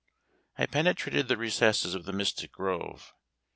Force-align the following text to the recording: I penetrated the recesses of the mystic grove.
I 0.57 0.65
penetrated 0.65 1.27
the 1.27 1.37
recesses 1.37 1.93
of 1.93 2.05
the 2.05 2.11
mystic 2.11 2.51
grove. 2.53 3.13